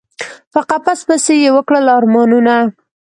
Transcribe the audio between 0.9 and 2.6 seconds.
پسي یی وکړل ارمانونه